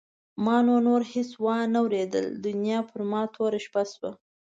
[0.45, 4.11] ما نو نور هېڅ وانه ورېدل دنیا پر ما توره شپه شوه.